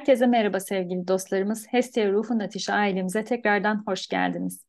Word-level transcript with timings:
Herkese 0.00 0.26
merhaba 0.26 0.60
sevgili 0.60 1.08
dostlarımız. 1.08 1.66
Hestia 1.70 2.12
Ruhun 2.12 2.38
Ateşi 2.38 2.72
ailemize 2.72 3.24
tekrardan 3.24 3.82
hoş 3.86 4.08
geldiniz. 4.08 4.64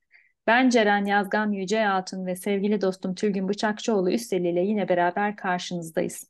Ben 0.48 0.70
Ceren 0.70 1.06
Yazgan 1.06 1.52
Yüce 1.52 1.84
Hatun 1.84 2.26
ve 2.26 2.36
sevgili 2.36 2.82
dostum 2.82 3.16
Tülgün 3.16 3.50
Bıçakçıoğlu 3.50 4.12
Üsteli 4.12 4.50
ile 4.50 4.62
yine 4.62 4.90
beraber 4.90 5.36
karşınızdayız. 5.36 6.30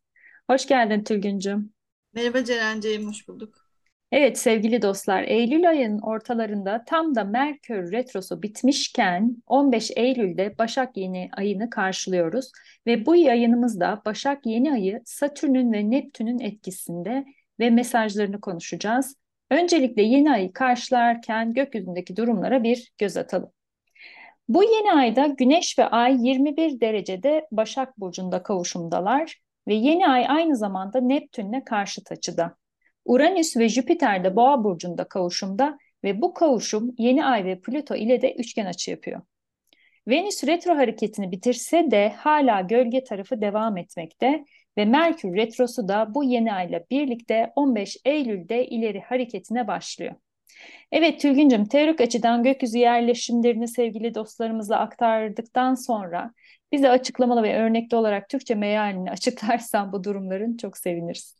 Hoş 0.50 0.68
geldin 0.68 1.04
Tülgüncüm. 1.04 1.74
Merhaba 2.14 2.44
Ceren'ciğim, 2.44 3.08
hoş 3.08 3.28
bulduk. 3.28 3.68
Evet 4.12 4.40
sevgili 4.40 4.82
dostlar, 4.82 5.24
Eylül 5.24 5.70
ayının 5.70 6.00
ortalarında 6.00 6.84
tam 6.88 7.16
da 7.16 7.24
Merkür 7.24 7.92
Retrosu 7.92 8.42
bitmişken 8.42 9.38
15 9.48 9.92
Eylül'de 9.96 10.58
Başak 10.58 10.98
Yeni 10.98 11.30
ayını 11.38 11.70
karşılıyoruz. 11.70 12.52
Ve 12.88 13.06
bu 13.06 13.16
yayınımızda 13.16 14.02
Başak 14.06 14.46
Yeni 14.46 14.72
ayı 14.72 15.02
Satürn'ün 15.06 15.74
ve 15.74 15.90
Neptün'ün 15.90 16.40
etkisinde 16.40 17.26
ve 17.62 17.70
mesajlarını 17.70 18.42
konuşacağız. 18.42 19.16
Öncelikle 19.50 20.02
yeni 20.02 20.32
ayı 20.32 20.54
karşılarken 20.54 21.54
gökyüzündeki 21.54 22.16
durumlara 22.16 22.64
bir 22.64 22.92
göz 22.98 23.18
atalım. 23.18 23.52
Bu 24.48 24.64
yeni 24.64 24.92
ayda 24.92 25.28
Güneş 25.28 25.80
ve 25.80 25.86
Ay 25.86 26.28
21 26.28 26.82
derecede 26.82 27.48
Başak 27.52 28.00
Burcu'nda 28.00 28.44
kavuşumdalar 28.44 29.38
ve 29.68 29.74
yeni 29.74 30.08
ay 30.08 30.26
aynı 30.28 30.56
zamanda 30.56 31.02
Neptün'le 31.02 31.62
karşıt 31.66 32.12
açıda. 32.12 32.56
Uranüs 33.06 33.58
ve 33.58 33.70
Jüpiter 33.70 34.24
de 34.24 34.36
Boğa 34.36 34.64
Burcu'nda 34.64 35.04
kavuşumda 35.04 35.78
ve 36.04 36.22
bu 36.22 36.34
kavuşum 36.34 36.96
yeni 36.98 37.26
ay 37.26 37.46
ve 37.46 37.62
Plüto 37.62 37.96
ile 37.96 38.22
de 38.22 38.34
üçgen 38.34 38.66
açı 38.66 38.92
yapıyor. 38.92 39.22
Venüs 40.08 40.44
retro 40.44 40.78
hareketini 40.78 41.32
bitirse 41.32 41.92
de 41.92 42.10
hala 42.18 42.62
gölge 42.62 43.04
tarafı 43.04 43.42
devam 43.42 43.78
etmekte 43.78 44.46
ve 44.78 44.86
Merkür 44.86 45.36
Retrosu 45.36 45.88
da 45.88 46.16
bu 46.16 46.24
yeni 46.24 46.54
ayla 46.54 46.84
birlikte 46.92 47.54
15 47.56 47.98
Eylül'de 48.06 48.68
ileri 48.68 49.00
hareketine 49.00 49.68
başlıyor. 49.68 50.16
Evet 50.92 51.22
Tülgüncüm, 51.22 51.66
teorik 51.66 52.02
açıdan 52.02 52.44
gökyüzü 52.44 52.78
yerleşimlerini 52.78 53.68
sevgili 53.68 54.16
dostlarımıza 54.16 54.78
aktardıktan 54.78 55.76
sonra 55.76 56.34
bize 56.72 56.90
açıklamalı 56.90 57.44
ve 57.44 57.58
örnekli 57.58 57.98
olarak 57.98 58.30
Türkçe 58.30 58.56
mealini 58.56 59.12
açıklarsan 59.12 59.94
bu 59.94 60.04
durumların 60.04 60.58
çok 60.58 60.78
seviniriz. 60.78 61.36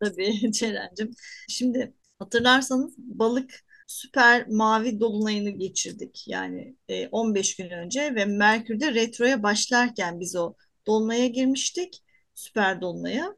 Tabii 0.00 0.52
Ceren'cim. 0.52 1.10
Şimdi 1.48 1.94
hatırlarsanız 2.18 2.94
balık 2.98 3.64
süper 3.86 4.48
mavi 4.48 5.00
dolunayını 5.00 5.50
geçirdik. 5.50 6.24
Yani 6.28 6.76
15 7.12 7.60
e, 7.60 7.62
gün 7.62 7.70
önce 7.70 8.14
ve 8.14 8.24
Merkür'de 8.24 8.94
retroya 8.94 9.42
başlarken 9.42 10.20
biz 10.20 10.36
o 10.36 10.54
dolunaya 10.86 11.26
girmiştik 11.26 12.02
süper 12.34 12.80
dolunaya 12.80 13.36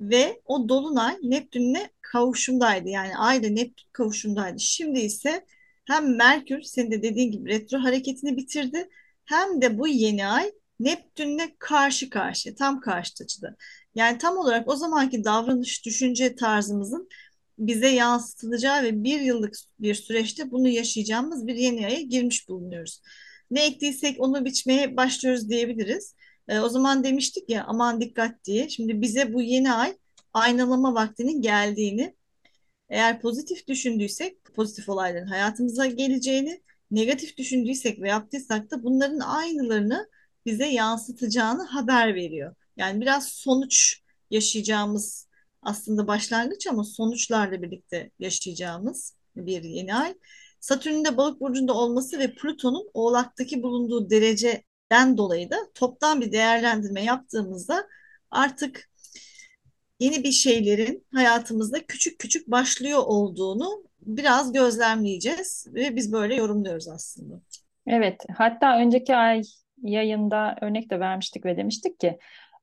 ve 0.00 0.40
o 0.44 0.68
dolunay 0.68 1.16
Neptün'le 1.22 1.88
kavuşumdaydı. 2.00 2.88
Yani 2.88 3.16
Ay 3.16 3.38
ile 3.38 3.54
Neptün 3.54 3.86
kavuşumdaydı. 3.92 4.60
Şimdi 4.60 4.98
ise 5.00 5.46
hem 5.84 6.16
Merkür 6.16 6.62
senin 6.62 6.90
de 6.90 7.02
dediğin 7.02 7.30
gibi 7.30 7.50
retro 7.50 7.78
hareketini 7.78 8.36
bitirdi 8.36 8.88
hem 9.24 9.62
de 9.62 9.78
bu 9.78 9.88
yeni 9.88 10.26
ay 10.26 10.52
Neptün'le 10.80 11.54
karşı 11.58 12.10
karşıya 12.10 12.54
tam 12.54 12.80
karşı 12.80 13.24
açıda. 13.24 13.56
Yani 13.94 14.18
tam 14.18 14.36
olarak 14.38 14.68
o 14.68 14.76
zamanki 14.76 15.24
davranış 15.24 15.84
düşünce 15.86 16.34
tarzımızın 16.34 17.08
bize 17.58 17.88
yansıtılacağı 17.88 18.82
ve 18.82 19.04
bir 19.04 19.20
yıllık 19.20 19.54
bir 19.80 19.94
süreçte 19.94 20.50
bunu 20.50 20.68
yaşayacağımız 20.68 21.46
bir 21.46 21.54
yeni 21.54 21.86
aya 21.86 22.00
girmiş 22.00 22.48
bulunuyoruz. 22.48 23.02
Ne 23.50 23.66
ektiysek 23.66 24.20
onu 24.20 24.44
biçmeye 24.44 24.96
başlıyoruz 24.96 25.50
diyebiliriz. 25.50 26.14
E, 26.48 26.60
o 26.60 26.68
zaman 26.68 27.04
demiştik 27.04 27.50
ya 27.50 27.64
aman 27.64 28.00
dikkat 28.00 28.44
diye. 28.44 28.68
Şimdi 28.68 29.00
bize 29.00 29.34
bu 29.34 29.42
yeni 29.42 29.72
ay 29.72 29.96
aynalama 30.32 30.94
vaktinin 30.94 31.42
geldiğini, 31.42 32.16
eğer 32.88 33.20
pozitif 33.20 33.68
düşündüysek 33.68 34.44
pozitif 34.54 34.88
olayların 34.88 35.26
hayatımıza 35.26 35.86
geleceğini, 35.86 36.62
negatif 36.90 37.36
düşündüysek 37.36 38.02
ve 38.02 38.08
yaptıysak 38.08 38.70
da 38.70 38.82
bunların 38.82 39.20
aynılarını 39.20 40.08
bize 40.46 40.66
yansıtacağını 40.66 41.62
haber 41.62 42.14
veriyor. 42.14 42.54
Yani 42.76 43.00
biraz 43.00 43.28
sonuç 43.28 44.00
yaşayacağımız 44.30 45.28
aslında 45.62 46.06
başlangıç 46.06 46.66
ama 46.66 46.84
sonuçlarla 46.84 47.62
birlikte 47.62 48.10
yaşayacağımız 48.18 49.14
bir 49.36 49.62
yeni 49.62 49.94
ay. 49.94 50.14
Satürn'ün 50.60 51.04
de 51.04 51.16
balık 51.16 51.40
burcunda 51.40 51.74
olması 51.74 52.18
ve 52.18 52.34
Plüton'un 52.34 52.90
oğlaktaki 52.94 53.62
bulunduğu 53.62 54.10
derece 54.10 54.62
den 54.90 55.16
dolayı 55.16 55.50
da 55.50 55.56
toptan 55.74 56.20
bir 56.20 56.32
değerlendirme 56.32 57.04
yaptığımızda 57.04 57.86
artık 58.30 58.90
yeni 60.00 60.24
bir 60.24 60.32
şeylerin 60.32 61.06
hayatımızda 61.14 61.86
küçük 61.86 62.18
küçük 62.18 62.50
başlıyor 62.50 63.02
olduğunu 63.06 63.84
biraz 64.00 64.52
gözlemleyeceğiz 64.52 65.66
ve 65.74 65.96
biz 65.96 66.12
böyle 66.12 66.34
yorumluyoruz 66.34 66.88
aslında. 66.88 67.40
Evet, 67.86 68.24
hatta 68.36 68.78
önceki 68.78 69.16
ay 69.16 69.42
yayında 69.82 70.56
örnek 70.60 70.90
de 70.90 71.00
vermiştik 71.00 71.44
ve 71.44 71.56
demiştik 71.56 72.00
ki 72.00 72.18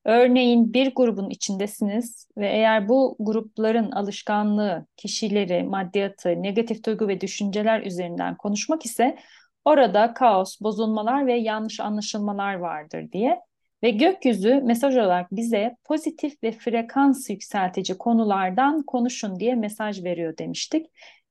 örneğin 0.05 0.73
bir 0.73 0.95
grubun 0.95 1.29
içindesiniz 1.29 2.27
ve 2.37 2.47
eğer 2.47 2.89
bu 2.89 3.15
grupların 3.19 3.91
alışkanlığı, 3.91 4.85
kişileri, 4.97 5.63
maddiyatı, 5.63 6.29
negatif 6.43 6.85
duygu 6.85 7.07
ve 7.07 7.21
düşünceler 7.21 7.81
üzerinden 7.81 8.37
konuşmak 8.37 8.85
ise 8.85 9.17
Orada 9.65 10.13
kaos, 10.13 10.61
bozulmalar 10.61 11.27
ve 11.27 11.33
yanlış 11.33 11.79
anlaşılmalar 11.79 12.53
vardır 12.53 13.11
diye. 13.11 13.39
Ve 13.83 13.89
gökyüzü 13.89 14.61
mesaj 14.63 14.97
olarak 14.97 15.31
bize 15.31 15.75
pozitif 15.83 16.43
ve 16.43 16.51
frekans 16.51 17.29
yükseltici 17.29 17.97
konulardan 17.97 18.83
konuşun 18.83 19.39
diye 19.39 19.55
mesaj 19.55 20.03
veriyor 20.03 20.37
demiştik. 20.37 20.85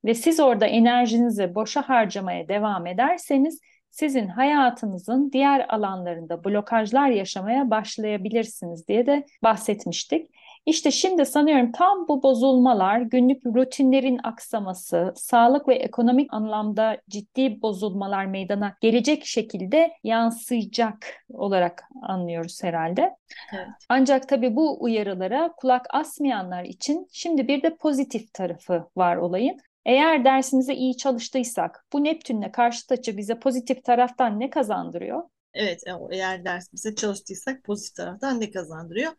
Ve 0.05 0.15
siz 0.15 0.41
orada 0.41 0.67
enerjinizi 0.67 1.55
boşa 1.55 1.89
harcamaya 1.89 2.49
devam 2.49 2.87
ederseniz 2.87 3.61
sizin 3.91 4.29
hayatınızın 4.29 5.33
diğer 5.33 5.67
alanlarında 5.69 6.45
blokajlar 6.45 7.09
yaşamaya 7.09 7.71
başlayabilirsiniz 7.71 8.89
diye 8.89 9.07
de 9.07 9.27
bahsetmiştik. 9.43 10.31
İşte 10.67 10.91
şimdi 10.91 11.27
sanıyorum 11.27 11.73
tam 11.73 12.09
bu 12.09 12.23
bozulmalar, 12.23 13.01
günlük 13.01 13.47
rutinlerin 13.47 14.21
aksaması, 14.23 15.13
sağlık 15.17 15.69
ve 15.69 15.75
ekonomik 15.75 16.35
anlamda 16.35 16.99
ciddi 17.09 17.63
bozulmalar 17.63 18.27
meydana 18.27 18.77
gelecek 18.81 19.27
şekilde 19.27 19.93
yansıyacak 20.05 21.25
olarak 21.33 21.85
anlıyoruz 22.03 22.63
herhalde. 22.63 23.17
Evet. 23.55 23.69
Ancak 23.89 24.29
tabii 24.29 24.57
bu 24.57 24.83
uyarılara 24.83 25.53
kulak 25.57 25.87
asmayanlar 25.91 26.65
için 26.65 27.09
şimdi 27.13 27.49
bir 27.49 27.63
de 27.63 27.77
pozitif 27.77 28.33
tarafı 28.33 28.85
var 28.97 29.17
olayın. 29.17 29.59
Eğer 29.85 30.25
dersimize 30.25 30.75
iyi 30.75 30.97
çalıştıysak 30.97 31.85
bu 31.93 32.05
Neptün'le 32.05 32.53
karşıt 32.53 32.93
açı 32.93 33.17
bize 33.17 33.39
pozitif 33.39 33.85
taraftan 33.85 34.41
ne 34.41 34.51
kazandırıyor? 34.51 35.23
Evet, 35.55 35.83
eğer 36.11 36.45
dersimize 36.45 36.95
çalıştıysak 36.95 37.65
pozitif 37.65 37.97
taraftan 37.97 38.41
ne 38.41 38.51
kazandırıyor? 38.51 39.13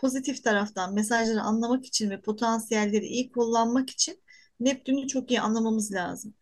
Pozitif 0.00 0.44
taraftan 0.44 0.94
mesajları 0.94 1.40
anlamak 1.40 1.86
için 1.86 2.10
ve 2.10 2.20
potansiyelleri 2.20 3.06
iyi 3.06 3.32
kullanmak 3.32 3.90
için 3.90 4.22
Neptün'ü 4.60 5.06
çok 5.08 5.30
iyi 5.30 5.40
anlamamız 5.40 5.92
lazım. 5.92 6.34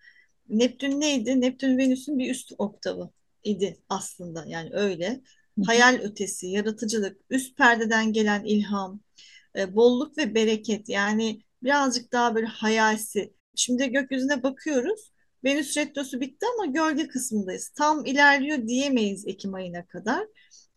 Neptün 0.48 1.00
neydi? 1.00 1.40
Neptün 1.40 1.78
Venüs'ün 1.78 2.18
bir 2.18 2.30
üst 2.30 2.52
oktavı 2.58 3.10
idi 3.44 3.80
aslında 3.88 4.44
yani 4.46 4.70
öyle. 4.72 5.20
Hayal 5.66 6.00
ötesi, 6.02 6.46
yaratıcılık, 6.46 7.20
üst 7.30 7.56
perdeden 7.56 8.12
gelen 8.12 8.44
ilham, 8.44 9.00
e, 9.56 9.76
bolluk 9.76 10.18
ve 10.18 10.34
bereket 10.34 10.88
yani 10.88 11.42
birazcık 11.62 12.12
daha 12.12 12.34
böyle 12.34 12.46
hayalsi. 12.46 13.34
Şimdi 13.54 13.90
gökyüzüne 13.90 14.42
bakıyoruz. 14.42 15.12
Venüs 15.44 15.76
retrosu 15.76 16.20
bitti 16.20 16.46
ama 16.54 16.66
gölge 16.66 17.08
kısmındayız. 17.08 17.68
Tam 17.68 18.06
ilerliyor 18.06 18.68
diyemeyiz 18.68 19.26
Ekim 19.26 19.54
ayına 19.54 19.86
kadar. 19.86 20.26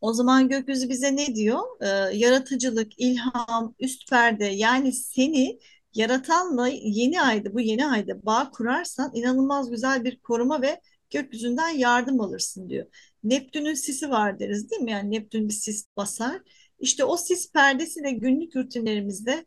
O 0.02 0.14
zaman 0.14 0.50
gökyüzü 0.50 0.90
bize 0.90 1.16
ne 1.16 1.36
diyor? 1.36 1.60
Ee, 1.82 2.18
yaratıcılık, 2.18 3.00
ilham, 3.00 3.76
üst 3.80 4.10
perde 4.10 4.46
yani 4.46 4.94
seni 4.94 5.60
yaratanla 5.94 6.68
yeni 6.68 7.22
ayda 7.22 7.54
bu 7.54 7.60
yeni 7.60 7.86
ayda 7.88 8.26
bağ 8.26 8.52
kurarsan 8.52 9.12
inanılmaz 9.14 9.70
güzel 9.70 10.04
bir 10.04 10.20
koruma 10.20 10.62
ve 10.62 10.82
gökyüzünden 11.10 11.70
yardım 11.70 12.22
alırsın 12.22 12.70
diyor. 12.70 12.86
Neptün'ün 13.24 13.74
sisi 13.74 14.10
var 14.10 14.40
deriz 14.40 14.72
değil 14.72 14.82
mi? 14.82 14.92
Yani 14.92 15.12
Neptün 15.12 15.48
bir 15.48 15.54
sis 15.54 15.86
basar. 15.98 16.42
İşte 16.80 17.04
o 17.04 17.18
sis 17.18 17.52
perdesi 17.52 18.04
de 18.04 18.12
günlük 18.12 18.56
rutinlerimizde 18.56 19.46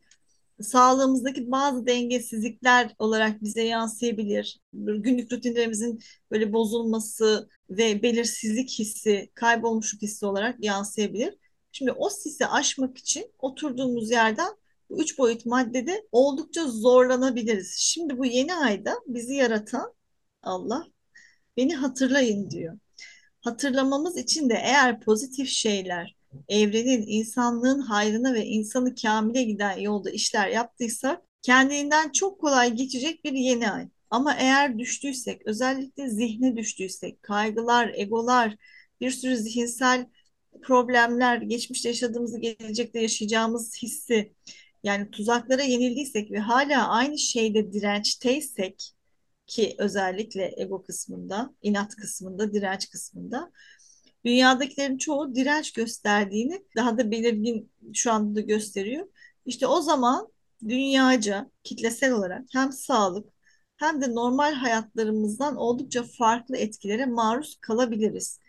sağlığımızdaki 0.62 1.50
bazı 1.50 1.86
dengesizlikler 1.86 2.94
olarak 2.98 3.42
bize 3.42 3.62
yansıyabilir. 3.62 4.60
Günlük 4.72 5.32
rutinlerimizin 5.32 6.00
böyle 6.30 6.52
bozulması 6.52 7.48
ve 7.70 8.02
belirsizlik 8.02 8.70
hissi, 8.70 9.30
kaybolmuşluk 9.34 10.02
hissi 10.02 10.26
olarak 10.26 10.64
yansıyabilir. 10.64 11.34
Şimdi 11.72 11.92
o 11.92 12.08
sisi 12.10 12.46
aşmak 12.46 12.98
için 12.98 13.24
oturduğumuz 13.38 14.10
yerden 14.10 14.50
bu 14.90 15.02
üç 15.02 15.18
boyut 15.18 15.46
maddede 15.46 16.06
oldukça 16.12 16.68
zorlanabiliriz. 16.68 17.76
Şimdi 17.78 18.18
bu 18.18 18.26
yeni 18.26 18.54
ayda 18.54 18.94
bizi 19.06 19.34
yaratan 19.34 19.94
Allah 20.42 20.86
beni 21.56 21.74
hatırlayın 21.74 22.50
diyor. 22.50 22.78
Hatırlamamız 23.40 24.16
için 24.16 24.50
de 24.50 24.54
eğer 24.54 25.00
pozitif 25.00 25.48
şeyler, 25.48 26.16
evrenin, 26.48 27.04
insanlığın 27.06 27.80
hayrına 27.80 28.34
ve 28.34 28.46
insanı 28.46 28.94
kamile 28.94 29.42
giden 29.42 29.78
yolda 29.78 30.10
işler 30.10 30.48
yaptıysak 30.48 31.22
kendinden 31.42 32.12
çok 32.12 32.40
kolay 32.40 32.72
geçecek 32.74 33.24
bir 33.24 33.32
yeni 33.32 33.70
ay. 33.70 33.88
Ama 34.10 34.34
eğer 34.34 34.78
düştüysek, 34.78 35.46
özellikle 35.46 36.10
zihne 36.10 36.56
düştüysek, 36.56 37.22
kaygılar, 37.22 37.90
egolar, 37.94 38.56
bir 39.00 39.10
sürü 39.10 39.36
zihinsel 39.36 40.06
problemler, 40.62 41.36
geçmişte 41.36 41.88
yaşadığımızı, 41.88 42.38
gelecekte 42.38 43.00
yaşayacağımız 43.00 43.82
hissi, 43.82 44.32
yani 44.84 45.10
tuzaklara 45.10 45.62
yenildiysek 45.62 46.30
ve 46.30 46.38
hala 46.38 46.88
aynı 46.88 47.18
şeyde 47.18 47.72
dirençteysek 47.72 48.92
ki 49.46 49.74
özellikle 49.78 50.54
ego 50.56 50.82
kısmında, 50.82 51.54
inat 51.62 51.96
kısmında, 51.96 52.52
direnç 52.52 52.90
kısmında 52.90 53.52
dünyadakilerin 54.24 54.98
çoğu 54.98 55.34
direnç 55.34 55.72
gösterdiğini 55.72 56.64
daha 56.76 56.98
da 56.98 57.10
belirgin 57.10 57.70
şu 57.94 58.12
anda 58.12 58.34
da 58.34 58.40
gösteriyor. 58.40 59.08
İşte 59.46 59.66
o 59.66 59.80
zaman 59.80 60.28
dünyaca 60.68 61.50
kitlesel 61.64 62.12
olarak 62.12 62.42
hem 62.52 62.72
sağlık 62.72 63.28
hem 63.76 64.02
de 64.02 64.14
normal 64.14 64.52
hayatlarımızdan 64.52 65.56
oldukça 65.56 66.02
farklı 66.02 66.56
etkilere 66.56 67.06
maruz 67.06 67.58
kalabiliriz. 67.60 68.40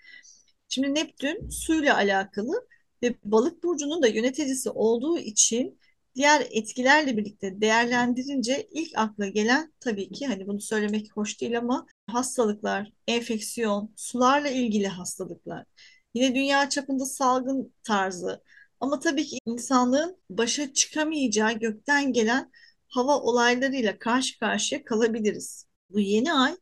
Şimdi 0.69 0.95
Neptün 0.95 1.49
suyla 1.49 1.95
alakalı 1.95 2.67
ve 3.03 3.15
balık 3.23 3.63
burcunun 3.63 4.01
da 4.03 4.07
yöneticisi 4.07 4.69
olduğu 4.69 5.17
için 5.17 5.79
diğer 6.15 6.47
etkilerle 6.51 7.17
birlikte 7.17 7.61
değerlendirince 7.61 8.67
ilk 8.71 8.97
akla 8.97 9.27
gelen 9.27 9.73
tabii 9.79 10.11
ki 10.11 10.27
hani 10.27 10.47
bunu 10.47 10.61
söylemek 10.61 11.17
hoş 11.17 11.41
değil 11.41 11.57
ama 11.57 11.87
hastalıklar, 12.07 12.91
enfeksiyon, 13.07 13.93
sularla 13.95 14.49
ilgili 14.49 14.87
hastalıklar. 14.87 15.65
Yine 16.13 16.35
dünya 16.35 16.69
çapında 16.69 17.05
salgın 17.05 17.73
tarzı 17.83 18.43
ama 18.79 18.99
tabii 18.99 19.25
ki 19.25 19.39
insanlığın 19.45 20.17
başa 20.29 20.73
çıkamayacağı 20.73 21.53
gökten 21.53 22.13
gelen 22.13 22.51
hava 22.87 23.19
olaylarıyla 23.19 23.99
karşı 23.99 24.39
karşıya 24.39 24.83
kalabiliriz. 24.83 25.65
Bu 25.89 25.99
yeni 25.99 26.33
ay 26.33 26.57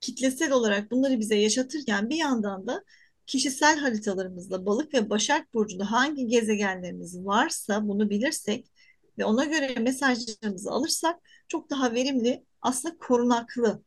kitlesel 0.00 0.52
olarak 0.52 0.90
bunları 0.90 1.20
bize 1.20 1.36
yaşatırken 1.36 2.10
bir 2.10 2.16
yandan 2.16 2.66
da 2.66 2.84
kişisel 3.26 3.78
haritalarımızda 3.78 4.66
balık 4.66 4.94
ve 4.94 5.10
başak 5.10 5.54
burcunda 5.54 5.90
hangi 5.92 6.26
gezegenlerimiz 6.26 7.24
varsa 7.24 7.88
bunu 7.88 8.10
bilirsek 8.10 8.70
ve 9.18 9.24
ona 9.24 9.44
göre 9.44 9.74
mesajlarımızı 9.80 10.70
alırsak 10.70 11.20
çok 11.48 11.70
daha 11.70 11.94
verimli 11.94 12.44
aslında 12.62 12.98
korunaklı 12.98 13.82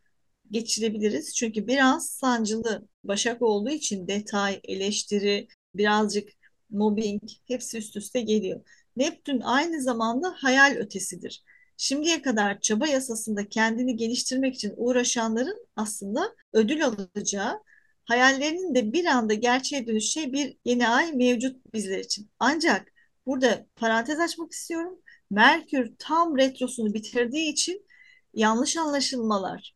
geçirebiliriz. 0.51 1.35
Çünkü 1.35 1.67
biraz 1.67 2.09
sancılı 2.09 2.87
Başak 3.03 3.41
olduğu 3.41 3.69
için 3.69 4.07
detay, 4.07 4.59
eleştiri, 4.63 5.47
birazcık 5.75 6.29
mobbing 6.69 7.21
hepsi 7.47 7.77
üst 7.77 7.97
üste 7.97 8.21
geliyor. 8.21 8.61
Neptün 8.95 9.41
aynı 9.41 9.81
zamanda 9.81 10.33
hayal 10.37 10.75
ötesidir. 10.75 11.43
Şimdiye 11.77 12.21
kadar 12.21 12.59
çaba 12.61 12.87
yasasında 12.87 13.49
kendini 13.49 13.95
geliştirmek 13.95 14.55
için 14.55 14.73
uğraşanların 14.77 15.67
aslında 15.75 16.35
ödül 16.53 16.85
alacağı, 16.85 17.63
hayallerinin 18.05 18.75
de 18.75 18.93
bir 18.93 19.05
anda 19.05 19.33
gerçeğe 19.33 19.87
dönüşeceği 19.87 20.33
bir 20.33 20.57
yeni 20.65 20.87
ay 20.87 21.13
mevcut 21.13 21.73
bizler 21.73 21.99
için. 21.99 22.29
Ancak 22.39 22.91
burada 23.25 23.65
parantez 23.75 24.19
açmak 24.19 24.51
istiyorum. 24.51 24.99
Merkür 25.29 25.93
tam 25.99 26.37
retrosunu 26.37 26.93
bitirdiği 26.93 27.51
için 27.51 27.85
yanlış 28.33 28.77
anlaşılmalar 28.77 29.75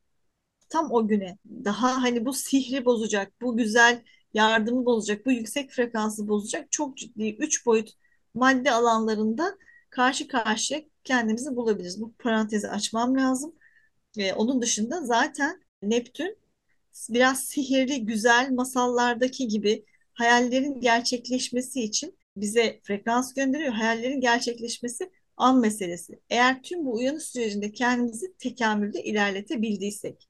tam 0.69 0.91
o 0.91 1.07
güne 1.07 1.37
daha 1.65 2.03
hani 2.03 2.25
bu 2.25 2.33
sihri 2.33 2.85
bozacak, 2.85 3.41
bu 3.41 3.57
güzel 3.57 4.03
yardımı 4.33 4.85
bozacak, 4.85 5.25
bu 5.25 5.31
yüksek 5.31 5.71
frekansı 5.71 6.27
bozacak 6.27 6.71
çok 6.71 6.97
ciddi 6.97 7.35
üç 7.39 7.65
boyut 7.65 7.89
madde 8.33 8.71
alanlarında 8.71 9.57
karşı 9.89 10.27
karşıya 10.27 10.81
kendimizi 11.03 11.55
bulabiliriz. 11.55 12.01
Bu 12.01 12.13
parantezi 12.13 12.69
açmam 12.69 13.17
lazım. 13.17 13.55
Ee, 14.17 14.33
onun 14.33 14.61
dışında 14.61 15.05
zaten 15.05 15.63
Neptün 15.81 16.37
biraz 17.09 17.43
sihirli, 17.43 18.05
güzel 18.05 18.51
masallardaki 18.51 19.47
gibi 19.47 19.85
hayallerin 20.13 20.81
gerçekleşmesi 20.81 21.81
için 21.83 22.17
bize 22.37 22.79
frekans 22.83 23.33
gönderiyor. 23.33 23.73
Hayallerin 23.73 24.21
gerçekleşmesi 24.21 25.11
an 25.37 25.59
meselesi. 25.59 26.19
Eğer 26.29 26.63
tüm 26.63 26.85
bu 26.85 26.93
uyanış 26.93 27.23
sürecinde 27.23 27.71
kendimizi 27.71 28.33
tekamülde 28.37 29.03
ilerletebildiysek. 29.03 30.29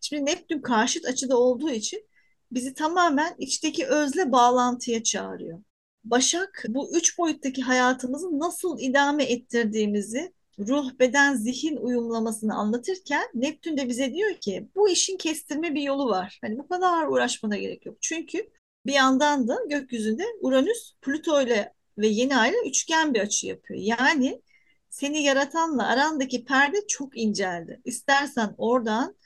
Şimdi 0.00 0.26
Neptün 0.26 0.60
karşıt 0.60 1.04
açıda 1.04 1.38
olduğu 1.38 1.70
için 1.70 2.08
bizi 2.52 2.74
tamamen 2.74 3.34
içteki 3.38 3.86
özle 3.86 4.32
bağlantıya 4.32 5.02
çağırıyor. 5.02 5.62
Başak 6.04 6.64
bu 6.68 6.96
üç 6.96 7.18
boyuttaki 7.18 7.62
hayatımızı 7.62 8.38
nasıl 8.38 8.80
idame 8.80 9.24
ettirdiğimizi 9.24 10.32
ruh, 10.58 10.98
beden, 10.98 11.34
zihin 11.34 11.76
uyumlamasını 11.76 12.54
anlatırken 12.54 13.26
Neptün 13.34 13.76
de 13.76 13.88
bize 13.88 14.14
diyor 14.14 14.34
ki 14.34 14.68
bu 14.76 14.88
işin 14.88 15.16
kestirme 15.16 15.74
bir 15.74 15.82
yolu 15.82 16.08
var. 16.08 16.38
Hani 16.42 16.58
bu 16.58 16.68
kadar 16.68 17.06
uğraşmana 17.06 17.56
gerek 17.56 17.86
yok. 17.86 17.96
Çünkü 18.00 18.50
bir 18.86 18.92
yandan 18.92 19.48
da 19.48 19.58
gökyüzünde 19.70 20.24
Uranüs 20.40 20.94
Plüto 21.02 21.42
ile 21.42 21.74
ve 21.98 22.06
yeni 22.06 22.36
ay 22.36 22.50
ile 22.50 22.68
üçgen 22.68 23.14
bir 23.14 23.20
açı 23.20 23.46
yapıyor. 23.46 23.80
Yani 23.80 24.42
seni 24.90 25.22
yaratanla 25.22 25.86
arandaki 25.88 26.44
perde 26.44 26.86
çok 26.88 27.18
inceldi. 27.18 27.80
İstersen 27.84 28.54
oradan 28.58 29.16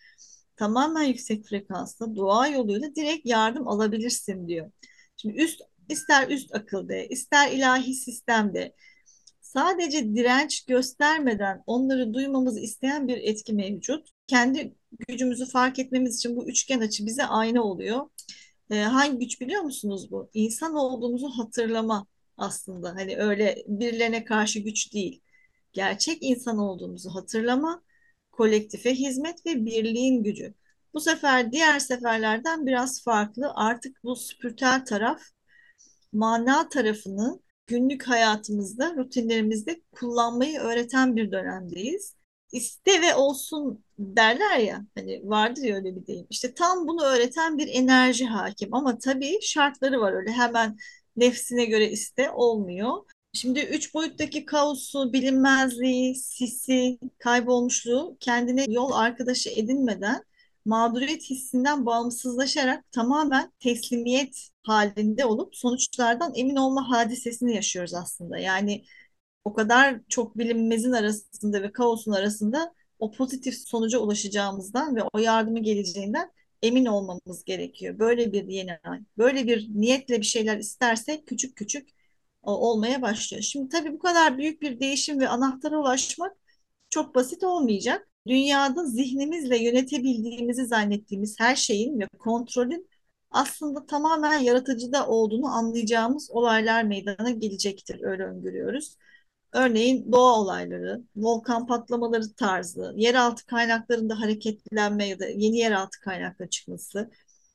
tamamen 0.57 1.03
yüksek 1.03 1.45
frekansla 1.45 2.15
dua 2.15 2.49
yoluyla 2.49 2.95
direkt 2.95 3.27
yardım 3.27 3.69
alabilirsin 3.69 4.49
diyor. 4.49 4.71
Şimdi 5.17 5.43
üst 5.43 5.61
ister 5.89 6.29
üst 6.29 6.55
akılda, 6.55 6.97
ister 6.97 7.53
ilahi 7.53 7.95
sistemde 7.95 8.75
sadece 9.41 10.15
direnç 10.15 10.65
göstermeden 10.65 11.63
onları 11.67 12.15
duymamızı 12.15 12.61
isteyen 12.61 13.09
bir 13.09 13.17
etki 13.17 13.53
mevcut. 13.53 14.09
Kendi 14.27 14.75
gücümüzü 15.09 15.47
fark 15.47 15.79
etmemiz 15.79 16.17
için 16.17 16.37
bu 16.37 16.49
üçgen 16.49 16.81
açı 16.81 17.07
bize 17.07 17.25
ayna 17.25 17.63
oluyor. 17.63 18.11
Ee, 18.71 18.77
hangi 18.77 19.19
güç 19.19 19.41
biliyor 19.41 19.63
musunuz 19.63 20.11
bu? 20.11 20.31
İnsan 20.35 20.75
olduğumuzu 20.75 21.29
hatırlama 21.29 22.07
aslında. 22.41 22.95
Hani 22.95 23.17
öyle 23.19 23.65
birilerine 23.67 24.25
karşı 24.25 24.61
güç 24.61 24.95
değil. 24.95 25.23
Gerçek 25.73 26.19
insan 26.21 26.59
olduğumuzu 26.59 27.15
hatırlama, 27.15 27.83
kolektife 28.33 28.95
hizmet 28.95 29.47
ve 29.47 29.67
birliğin 29.67 30.23
gücü. 30.23 30.55
Bu 30.95 31.01
sefer 31.01 31.53
diğer 31.53 31.79
seferlerden 31.79 32.67
biraz 32.67 33.05
farklı. 33.05 33.53
Artık 33.55 34.05
bu 34.05 34.17
spiritüel 34.17 34.85
taraf 34.85 35.21
mana 36.12 36.69
tarafını 36.69 37.41
günlük 37.67 38.09
hayatımızda, 38.09 38.95
rutinlerimizde 38.97 39.81
kullanmayı 39.93 40.59
öğreten 40.61 41.17
bir 41.17 41.33
dönemdeyiz. 41.33 42.14
İste 42.53 43.03
ve 43.03 43.14
olsun 43.14 43.85
derler 43.99 44.59
ya, 44.59 44.87
hani 44.95 45.21
vardır 45.25 45.62
ya 45.62 45.76
öyle 45.76 45.97
bir 45.97 46.07
deyim. 46.07 46.26
İşte 46.31 46.55
tam 46.55 46.88
bunu 46.88 47.03
öğreten 47.05 47.59
bir 47.59 47.69
enerji 47.69 48.26
hakim 48.26 48.75
ama 48.75 48.99
tabii 48.99 49.38
şartları 49.43 50.00
var 50.00 50.12
öyle 50.12 50.33
hemen 50.33 50.76
nefsine 51.21 51.65
göre 51.65 51.91
iste 51.91 52.31
olmuyor. 52.31 52.93
Şimdi 53.33 53.61
üç 53.61 53.95
boyuttaki 53.95 54.45
kaosu, 54.45 55.12
bilinmezliği, 55.12 56.15
sisi, 56.15 56.99
kaybolmuşluğu 57.19 58.17
kendine 58.21 58.65
yol 58.69 58.93
arkadaşı 58.93 59.50
edinmeden 59.50 60.25
mağduriyet 60.65 61.23
hissinden 61.31 61.87
bağımsızlaşarak 61.87 62.93
tamamen 62.93 63.53
teslimiyet 63.61 64.49
halinde 64.62 65.25
olup 65.25 65.57
sonuçlardan 65.57 66.33
emin 66.35 66.57
olma 66.57 66.91
hadisesini 66.91 67.55
yaşıyoruz 67.55 67.95
aslında. 67.95 68.39
Yani 68.39 68.85
o 69.45 69.53
kadar 69.53 70.00
çok 70.09 70.39
bilinmezin 70.39 70.93
arasında 70.93 71.62
ve 71.62 71.73
kaosun 71.73 72.12
arasında 72.12 72.75
o 72.99 73.11
pozitif 73.12 73.55
sonuca 73.69 73.99
ulaşacağımızdan 73.99 74.97
ve 74.97 75.00
o 75.12 75.19
yardımı 75.19 75.59
geleceğinden 75.59 76.31
emin 76.62 76.87
olmamız 76.87 77.45
gerekiyor. 77.45 77.99
Böyle 77.99 78.33
bir 78.33 78.45
yeni 78.49 78.79
ay, 78.85 79.00
böyle 79.19 79.47
bir 79.47 79.69
niyetle 79.75 80.19
bir 80.21 80.26
şeyler 80.26 80.59
istersek 80.59 81.26
küçük 81.26 81.57
küçük 81.57 81.88
olmaya 82.43 83.02
başlıyor. 83.02 83.43
Şimdi 83.43 83.69
tabii 83.69 83.93
bu 83.93 83.99
kadar 83.99 84.38
büyük 84.38 84.62
bir 84.62 84.81
değişim 84.81 85.21
ve 85.21 85.29
anahtara 85.29 85.79
ulaşmak 85.81 86.37
çok 86.90 87.14
basit 87.14 87.45
olmayacak. 87.45 88.09
Dünyada 88.26 88.87
zihnimizle 88.87 89.64
yönetebildiğimizi 89.64 90.67
zannettiğimiz 90.67 91.40
her 91.40 91.57
şeyin 91.57 92.00
ve 92.00 92.07
kontrolün 92.19 92.88
aslında 93.31 93.87
tamamen 93.87 94.38
yaratıcıda 94.38 95.07
olduğunu 95.09 95.47
anlayacağımız 95.47 96.31
olaylar 96.31 96.85
meydana 96.85 97.31
gelecektir. 97.31 98.00
Öyle 98.02 98.25
öngörüyoruz. 98.25 98.97
Örneğin 99.52 100.12
doğa 100.12 100.40
olayları, 100.40 101.02
volkan 101.16 101.66
patlamaları 101.66 102.33
tarzı, 102.33 102.95
yeraltı 102.97 103.47
kaynaklarında 103.47 104.21
hareketlenme 104.21 105.09
ya 105.09 105.19
da 105.19 105.26
yeni 105.26 105.59
yeraltı 105.59 106.00
kaynakları 106.00 106.49
çıkması, 106.50 107.11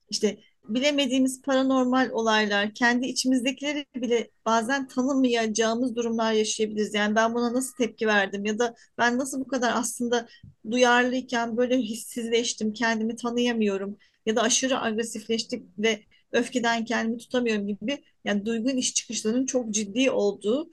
işte 0.10 0.40
bilemediğimiz 0.70 1.42
paranormal 1.42 2.10
olaylar, 2.12 2.74
kendi 2.74 3.08
içimizdekileri 3.08 3.86
bile 3.96 4.30
bazen 4.46 4.88
tanımayacağımız 4.88 5.96
durumlar 5.96 6.34
yaşayabiliriz. 6.34 6.94
Yani 6.94 7.16
ben 7.16 7.34
buna 7.34 7.54
nasıl 7.54 7.76
tepki 7.76 8.08
verdim 8.08 8.46
ya 8.46 8.60
da 8.60 8.76
ben 8.98 9.18
nasıl 9.18 9.40
bu 9.40 9.48
kadar 9.48 9.72
aslında 9.76 10.28
duyarlıyken 10.72 11.58
böyle 11.58 11.78
hissizleştim, 11.78 12.74
kendimi 12.74 13.16
tanıyamıyorum 13.16 13.98
ya 14.26 14.36
da 14.36 14.42
aşırı 14.42 14.82
agresifleştik 14.82 15.64
ve 15.78 16.04
öfkeden 16.32 16.86
kendimi 16.86 17.18
tutamıyorum 17.18 17.68
gibi 17.68 18.04
yani 18.26 18.46
duygu 18.46 18.70
iş 18.70 18.94
çıkışlarının 18.94 19.46
çok 19.46 19.70
ciddi 19.72 20.12
olduğu 20.12 20.70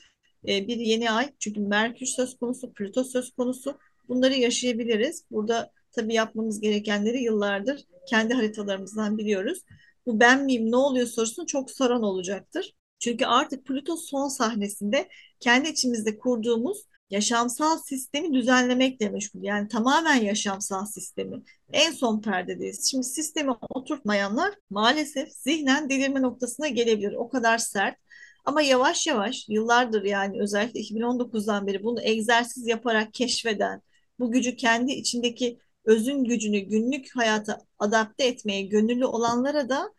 e, 0.49 0.69
bir 0.69 0.77
yeni 0.77 1.11
ay. 1.11 1.33
Çünkü 1.39 1.61
Merkür 1.61 2.07
söz 2.07 2.39
konusu, 2.39 2.73
Plüto 2.73 3.05
söz 3.05 3.33
konusu. 3.33 3.79
Bunları 4.09 4.35
yaşayabiliriz. 4.35 5.25
Burada 5.31 5.71
tabii 5.93 6.15
yapmamız 6.15 6.61
gerekenleri 6.61 7.23
yıllardır 7.23 7.85
kendi 8.09 8.35
haritalarımızdan 8.35 9.19
biliyoruz. 9.19 9.59
Bu 10.07 10.21
ben 10.21 10.45
miyim, 10.45 10.71
ne 10.71 10.77
oluyor 10.77 11.07
sorusunu 11.07 11.47
çok 11.47 11.71
soran 11.71 12.03
olacaktır. 12.03 12.75
Çünkü 12.99 13.25
artık 13.25 13.67
Plüto 13.67 13.97
son 13.97 14.29
sahnesinde 14.29 15.09
kendi 15.41 15.69
içimizde 15.69 16.19
kurduğumuz 16.19 16.85
yaşamsal 17.11 17.79
sistemi 17.79 18.35
düzenlemekle 18.35 19.09
meşgul. 19.09 19.43
Yani 19.43 19.69
tamamen 19.69 20.15
yaşamsal 20.15 20.87
sistemi. 20.87 21.43
En 21.73 21.93
son 21.93 22.21
perdedeyiz. 22.21 22.91
Şimdi 22.91 23.05
sistemi 23.05 23.53
oturtmayanlar 23.71 24.55
maalesef 24.71 25.29
zihnen 25.33 25.91
delirme 25.91 26.23
noktasına 26.23 26.69
gelebilir. 26.69 27.13
O 27.13 27.29
kadar 27.29 27.59
sert. 27.59 27.97
Ama 28.45 28.63
yavaş 28.63 29.07
yavaş 29.07 29.49
yıllardır 29.49 30.05
yani 30.05 30.41
özellikle 30.41 30.81
2019'dan 30.81 31.67
beri 31.67 31.85
bunu 31.85 32.03
egzersiz 32.03 32.67
yaparak 32.67 33.15
keşfeden, 33.15 33.83
bu 34.19 34.31
gücü 34.31 34.57
kendi 34.57 34.93
içindeki 34.93 35.59
özün 35.85 36.25
gücünü 36.25 36.59
günlük 36.59 37.17
hayata 37.17 37.61
adapte 37.79 38.25
etmeye 38.25 38.63
gönüllü 38.63 39.07
olanlara 39.07 39.69
da 39.69 39.93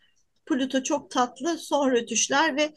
Plüto 0.46 0.84
çok 0.84 1.12
tatlı 1.12 1.58
son 1.58 1.92
rötuşlar 1.92 2.56
ve 2.56 2.74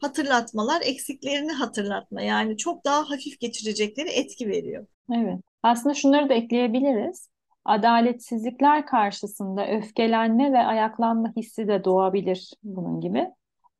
hatırlatmalar, 0.00 0.82
eksiklerini 0.84 1.52
hatırlatma. 1.52 2.22
Yani 2.22 2.56
çok 2.56 2.84
daha 2.84 3.10
hafif 3.10 3.40
geçirecekleri 3.40 4.08
etki 4.08 4.48
veriyor. 4.48 4.86
Evet. 5.14 5.38
Aslında 5.62 5.94
şunları 5.94 6.28
da 6.28 6.34
ekleyebiliriz. 6.34 7.28
Adaletsizlikler 7.64 8.86
karşısında 8.86 9.68
öfkelenme 9.68 10.52
ve 10.52 10.58
ayaklanma 10.58 11.32
hissi 11.36 11.68
de 11.68 11.84
doğabilir 11.84 12.52
bunun 12.62 13.00
gibi. 13.00 13.26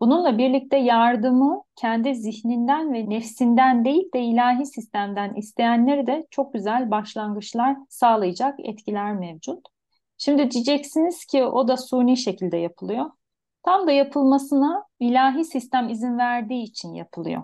Bununla 0.01 0.39
birlikte 0.39 0.77
yardımı 0.77 1.63
kendi 1.77 2.15
zihninden 2.15 2.93
ve 2.93 3.11
nefsinden 3.11 3.85
değil 3.85 4.13
de 4.15 4.21
ilahi 4.21 4.67
sistemden 4.67 5.35
isteyenleri 5.35 6.07
de 6.07 6.27
çok 6.31 6.53
güzel 6.53 6.91
başlangıçlar 6.91 7.77
sağlayacak 7.89 8.61
etkiler 8.61 9.15
mevcut. 9.15 9.69
Şimdi 10.19 10.51
diyeceksiniz 10.51 11.25
ki 11.25 11.45
o 11.45 11.69
da 11.69 11.77
suni 11.77 12.17
şekilde 12.17 12.57
yapılıyor. 12.57 13.11
Tam 13.63 13.87
da 13.87 13.93
yapılmasına 13.93 14.85
ilahi 15.01 15.45
sistem 15.45 15.89
izin 15.89 16.19
verdiği 16.19 16.63
için 16.63 16.95
yapılıyor. 16.95 17.43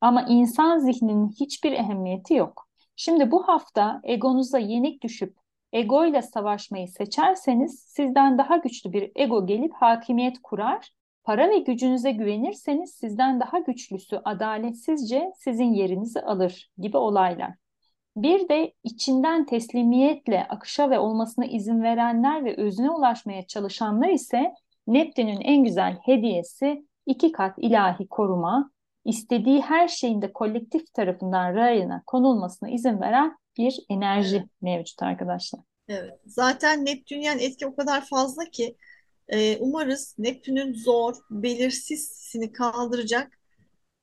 Ama 0.00 0.22
insan 0.22 0.78
zihninin 0.78 1.28
hiçbir 1.28 1.72
ehemmiyeti 1.72 2.34
yok. 2.34 2.68
Şimdi 2.96 3.30
bu 3.30 3.48
hafta 3.48 4.00
egonuza 4.04 4.58
yenik 4.58 5.02
düşüp 5.02 5.36
ego 5.72 6.04
ile 6.04 6.22
savaşmayı 6.22 6.88
seçerseniz 6.88 7.78
sizden 7.78 8.38
daha 8.38 8.56
güçlü 8.56 8.92
bir 8.92 9.12
ego 9.16 9.46
gelip 9.46 9.74
hakimiyet 9.74 10.42
kurar. 10.42 10.92
Para 11.26 11.50
ve 11.50 11.58
gücünüze 11.58 12.10
güvenirseniz 12.10 12.90
sizden 12.90 13.40
daha 13.40 13.58
güçlüsü 13.58 14.20
adaletsizce 14.24 15.32
sizin 15.36 15.72
yerinizi 15.72 16.20
alır 16.20 16.70
gibi 16.78 16.96
olaylar. 16.96 17.54
Bir 18.16 18.48
de 18.48 18.72
içinden 18.84 19.46
teslimiyetle 19.46 20.46
akışa 20.48 20.90
ve 20.90 20.98
olmasına 20.98 21.44
izin 21.44 21.82
verenler 21.82 22.44
ve 22.44 22.56
özüne 22.56 22.90
ulaşmaya 22.90 23.46
çalışanlar 23.46 24.08
ise 24.08 24.52
Neptün'ün 24.86 25.40
en 25.40 25.64
güzel 25.64 25.98
hediyesi 26.04 26.86
iki 27.06 27.32
kat 27.32 27.54
ilahi 27.58 28.08
koruma, 28.08 28.70
istediği 29.04 29.60
her 29.60 29.88
şeyin 29.88 30.22
de 30.22 30.32
kolektif 30.32 30.94
tarafından 30.94 31.54
rayına 31.54 32.02
konulmasına 32.06 32.68
izin 32.70 33.00
veren 33.00 33.36
bir 33.58 33.78
enerji 33.88 34.44
mevcut 34.62 35.02
arkadaşlar. 35.02 35.60
Evet. 35.88 36.20
Zaten 36.26 36.84
Neptünyen 36.84 37.38
etki 37.38 37.66
o 37.66 37.76
kadar 37.76 38.04
fazla 38.04 38.44
ki 38.44 38.76
e, 39.28 39.56
umarız 39.56 40.14
Neptün'ün 40.18 40.74
zor, 40.74 41.14
belirsizsini 41.30 42.52
kaldıracak 42.52 43.38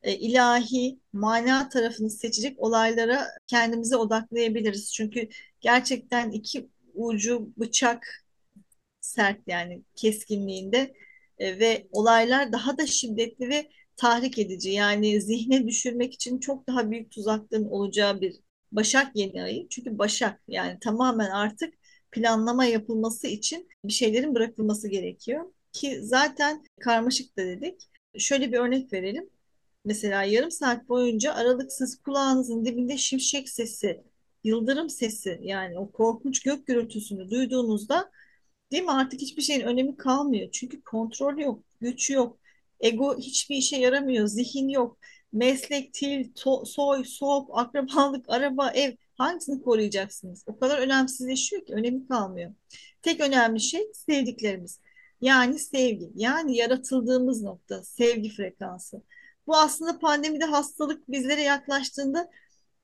e, 0.04 0.14
ilahi, 0.16 1.00
mana 1.14 1.70
tarafını 1.70 2.10
seçecek 2.10 2.60
olaylara 2.60 3.28
kendimize 3.48 3.98
odaklayabiliriz. 3.98 4.94
Çünkü 4.94 5.30
gerçekten 5.62 6.32
iki 6.32 6.70
ucu 6.94 7.54
bıçak 7.58 8.26
sert 9.02 9.40
yani 9.48 9.84
keskinliğinde 9.96 10.94
e, 11.38 11.60
ve 11.60 11.88
olaylar 11.92 12.52
daha 12.52 12.78
da 12.78 12.88
şiddetli 12.88 13.50
ve 13.50 13.70
tahrik 13.98 14.40
edici. 14.40 14.70
Yani 14.70 15.22
zihne 15.22 15.68
düşürmek 15.68 16.14
için 16.14 16.40
çok 16.40 16.68
daha 16.68 16.92
büyük 16.92 17.12
tuzakların 17.12 17.70
olacağı 17.70 18.22
bir 18.22 18.36
Başak 18.72 19.16
yeni 19.16 19.44
ayı. 19.44 19.68
Çünkü 19.70 19.98
Başak 19.98 20.42
yani 20.48 20.80
tamamen 20.80 21.30
artık 21.30 21.74
planlama 22.14 22.66
yapılması 22.66 23.28
için 23.28 23.70
bir 23.86 23.94
şeylerin 23.94 24.36
bırakılması 24.36 24.88
gerekiyor. 24.88 25.46
Ki 25.72 26.00
zaten 26.04 26.64
karmaşık 26.80 27.38
da 27.38 27.46
dedik. 27.46 27.90
Şöyle 28.18 28.52
bir 28.52 28.58
örnek 28.58 28.94
verelim. 28.94 29.30
Mesela 29.86 30.24
yarım 30.24 30.52
saat 30.52 30.90
boyunca 30.90 31.34
aralıksız 31.34 32.02
kulağınızın 32.02 32.66
dibinde 32.66 32.98
şimşek 32.98 33.50
sesi, 33.50 34.04
yıldırım 34.44 34.90
sesi 34.90 35.40
yani 35.44 35.80
o 35.80 35.92
korkunç 35.92 36.44
gök 36.44 36.68
gürültüsünü 36.68 37.32
duyduğunuzda 37.32 38.12
Değil 38.74 38.84
mi? 38.84 38.92
Artık 38.92 39.22
hiçbir 39.22 39.42
şeyin 39.42 39.62
önemi 39.62 39.98
kalmıyor. 39.98 40.50
Çünkü 40.52 40.82
kontrol 40.84 41.38
yok, 41.38 41.64
güç 41.82 42.10
yok. 42.10 42.38
Ego 42.80 43.18
hiçbir 43.18 43.56
işe 43.56 43.78
yaramıyor. 43.78 44.28
Zihin 44.28 44.70
yok. 44.70 44.98
Meslek, 45.34 45.94
til, 45.94 46.34
to, 46.36 46.66
soy, 46.66 47.04
sop, 47.04 47.58
akrabalık, 47.58 48.26
araba, 48.30 48.72
ev 48.72 48.96
hangisini 49.18 49.64
koruyacaksınız? 49.64 50.44
O 50.48 50.60
kadar 50.60 50.78
önemsizleşiyor 50.78 51.66
ki 51.66 51.74
önemi 51.74 52.08
kalmıyor. 52.08 52.52
Tek 53.02 53.20
önemli 53.22 53.60
şey 53.60 53.88
sevdiklerimiz. 53.94 54.80
Yani 55.22 55.60
sevgi. 55.60 56.12
Yani 56.16 56.58
yaratıldığımız 56.58 57.42
nokta, 57.42 57.84
sevgi 57.84 58.30
frekansı. 58.30 59.02
Bu 59.48 59.58
aslında 59.58 60.00
pandemide 60.00 60.46
hastalık 60.46 61.12
bizlere 61.12 61.42
yaklaştığında 61.42 62.30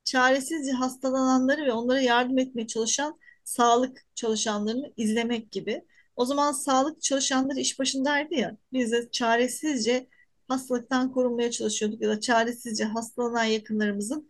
çaresizce 0.04 0.72
hastalananları 0.72 1.66
ve 1.66 1.74
onlara 1.74 2.02
yardım 2.02 2.38
etmeye 2.38 2.68
çalışan 2.68 3.20
sağlık 3.44 4.06
çalışanlarını 4.16 4.94
izlemek 4.98 5.52
gibi. 5.52 5.86
O 6.16 6.26
zaman 6.26 6.52
sağlık 6.52 7.02
çalışanları 7.02 7.60
iş 7.60 7.80
başındaydı 7.80 8.36
ya, 8.36 8.58
biz 8.74 8.92
de 8.92 9.12
çaresizce 9.12 10.08
hastalıktan 10.48 11.12
korunmaya 11.12 11.52
çalışıyorduk 11.52 12.02
ya 12.02 12.10
da 12.10 12.20
çaresizce 12.20 12.84
hastalanan 12.84 13.44
yakınlarımızın 13.44 14.30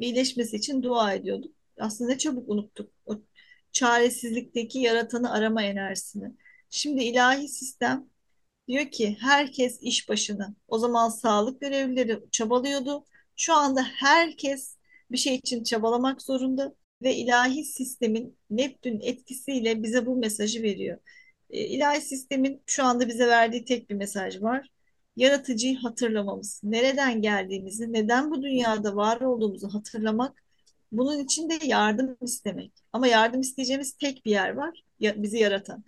iyileşmesi 0.00 0.56
için 0.56 0.82
dua 0.82 1.14
ediyorduk. 1.14 1.54
Aslında 1.78 2.10
ne 2.10 2.18
çabuk 2.18 2.48
unuttuk 2.48 2.92
o 3.06 3.20
çaresizlikteki 3.72 4.78
yaratanı 4.78 5.32
arama 5.32 5.62
enerjisini. 5.62 6.32
Şimdi 6.70 7.04
ilahi 7.04 7.48
sistem 7.48 8.06
diyor 8.68 8.90
ki 8.90 9.16
herkes 9.20 9.78
iş 9.82 10.08
başına. 10.08 10.54
O 10.68 10.78
zaman 10.78 11.08
sağlık 11.08 11.60
görevlileri 11.60 12.20
çabalıyordu. 12.30 13.04
Şu 13.36 13.54
anda 13.54 13.82
herkes 13.82 14.76
bir 15.10 15.18
şey 15.18 15.34
için 15.34 15.64
çabalamak 15.64 16.22
zorunda 16.22 16.74
ve 17.02 17.16
ilahi 17.16 17.64
sistemin 17.64 18.38
Neptün 18.50 19.00
etkisiyle 19.00 19.82
bize 19.82 20.06
bu 20.06 20.16
mesajı 20.16 20.62
veriyor. 20.62 20.98
E, 21.50 21.64
ilahi 21.66 22.00
sistemin 22.00 22.62
şu 22.66 22.84
anda 22.84 23.08
bize 23.08 23.26
verdiği 23.28 23.64
tek 23.64 23.90
bir 23.90 23.94
mesaj 23.94 24.42
var. 24.42 24.70
Yaratıcıyı 25.16 25.78
hatırlamamız, 25.78 26.60
nereden 26.64 27.22
geldiğimizi, 27.22 27.92
neden 27.92 28.30
bu 28.30 28.42
dünyada 28.42 28.96
var 28.96 29.20
olduğumuzu 29.20 29.68
hatırlamak, 29.74 30.42
bunun 30.92 31.18
için 31.18 31.50
de 31.50 31.58
yardım 31.66 32.16
istemek. 32.20 32.72
Ama 32.92 33.06
yardım 33.06 33.40
isteyeceğimiz 33.40 33.92
tek 33.92 34.24
bir 34.24 34.30
yer 34.30 34.50
var, 34.50 34.84
ya, 35.00 35.22
bizi 35.22 35.38
yaratan. 35.38 35.84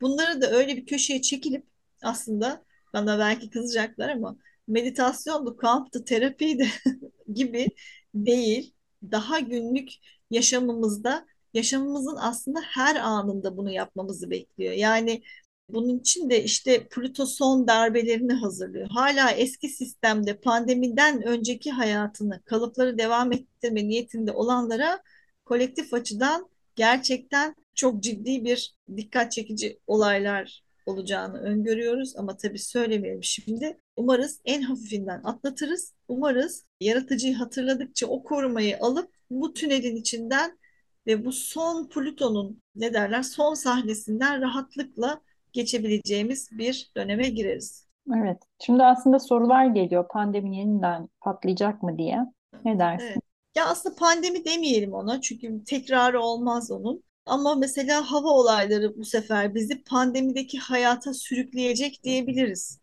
Bunları 0.00 0.40
da 0.42 0.50
öyle 0.50 0.76
bir 0.76 0.86
köşeye 0.86 1.22
çekilip 1.22 1.66
aslında 2.02 2.64
bana 2.92 3.18
belki 3.18 3.50
kızacaklar 3.50 4.08
ama 4.08 4.36
meditasyondu, 4.68 5.56
kamptı, 5.56 6.04
terapiydi 6.04 6.68
gibi 7.34 7.68
değil. 8.14 8.74
Daha 9.02 9.40
günlük 9.40 9.90
yaşamımızda 10.30 11.26
yaşamımızın 11.54 12.16
aslında 12.20 12.60
her 12.60 12.96
anında 12.96 13.56
bunu 13.56 13.70
yapmamızı 13.70 14.30
bekliyor. 14.30 14.72
Yani 14.72 15.22
bunun 15.68 15.98
için 15.98 16.30
de 16.30 16.44
işte 16.44 16.88
Plüto 16.88 17.26
son 17.26 17.68
darbelerini 17.68 18.32
hazırlıyor. 18.32 18.88
Hala 18.90 19.30
eski 19.30 19.68
sistemde 19.68 20.36
pandemiden 20.36 21.22
önceki 21.22 21.70
hayatını, 21.70 22.42
kalıpları 22.44 22.98
devam 22.98 23.32
ettirme 23.32 23.88
niyetinde 23.88 24.32
olanlara 24.32 25.02
kolektif 25.44 25.94
açıdan 25.94 26.48
gerçekten 26.76 27.54
çok 27.74 28.02
ciddi 28.02 28.44
bir 28.44 28.74
dikkat 28.96 29.32
çekici 29.32 29.78
olaylar 29.86 30.64
olacağını 30.86 31.38
öngörüyoruz 31.38 32.16
ama 32.16 32.36
tabii 32.36 32.58
söylemeyelim 32.58 33.24
şimdi. 33.24 33.80
Umarız 33.96 34.40
en 34.44 34.62
hafifinden 34.62 35.20
atlatırız. 35.24 35.94
Umarız 36.08 36.64
yaratıcıyı 36.80 37.34
hatırladıkça 37.34 38.06
o 38.06 38.22
korumayı 38.22 38.78
alıp 38.80 39.14
bu 39.30 39.54
tünelin 39.54 39.96
içinden 39.96 40.58
ve 41.06 41.24
bu 41.24 41.32
son 41.32 41.88
Plüton'un 41.88 42.62
ne 42.74 42.94
derler 42.94 43.22
son 43.22 43.54
sahnesinden 43.54 44.40
rahatlıkla 44.40 45.20
geçebileceğimiz 45.54 46.48
bir 46.52 46.92
döneme 46.96 47.28
gireriz. 47.28 47.86
Evet. 48.16 48.38
Şimdi 48.66 48.82
aslında 48.82 49.18
sorular 49.18 49.66
geliyor. 49.66 50.08
Pandemi 50.08 50.56
yeniden 50.56 51.08
patlayacak 51.20 51.82
mı 51.82 51.98
diye. 51.98 52.18
Ne 52.64 52.78
dersin? 52.78 53.06
Evet. 53.06 53.22
Ya 53.56 53.66
aslında 53.66 53.96
pandemi 53.96 54.44
demeyelim 54.44 54.92
ona 54.94 55.20
çünkü 55.20 55.64
tekrarı 55.64 56.20
olmaz 56.20 56.70
onun. 56.70 57.04
Ama 57.26 57.54
mesela 57.54 58.10
hava 58.12 58.28
olayları 58.28 58.96
bu 58.96 59.04
sefer 59.04 59.54
bizi 59.54 59.82
pandemideki 59.82 60.58
hayata 60.58 61.14
sürükleyecek 61.14 62.04
diyebiliriz. 62.04 62.80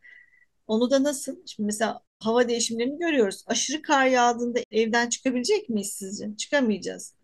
Onu 0.68 0.92
da 0.92 1.04
nasıl? 1.04 1.36
Şimdi 1.46 1.66
mesela 1.66 2.02
hava 2.20 2.48
değişimlerini 2.48 3.00
görüyoruz. 3.00 3.44
Aşırı 3.48 3.82
kar 3.82 4.06
yağdığında 4.06 4.60
evden 4.72 5.10
çıkabilecek 5.10 5.70
miyiz 5.70 5.92
sizce? 5.92 6.38
Çıkamayacağız. 6.38 7.16